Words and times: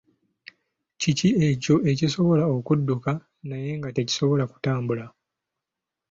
Kiki 0.99 1.29
ekyo 1.47 1.75
ekisobola 1.91 2.43
okudduka 2.57 3.11
naye 3.49 3.69
nga 3.79 3.89
tekisobola 3.97 4.43
kutambula? 4.51 5.05